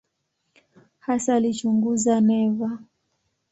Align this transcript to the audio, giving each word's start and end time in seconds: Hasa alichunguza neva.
Hasa 1.05 1.35
alichunguza 1.35 2.21
neva. 2.21 2.69